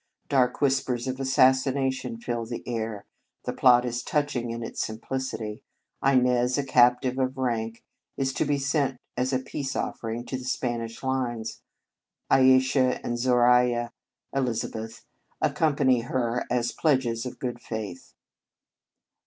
[0.29, 3.05] Dark whispers of assassination fill the air.
[3.45, 5.61] The plot is touching in its simplicity.
[6.03, 7.83] Inez, a captive of rank,
[8.17, 11.61] is to be sent as a peace offering to the Spanish lines.
[12.31, 13.91] Ayesha and Zoraiya
[14.35, 15.05] (Elizabeth)
[15.39, 18.15] accompany her as pledges of good faith.